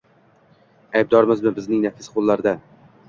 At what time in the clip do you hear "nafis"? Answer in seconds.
1.87-2.11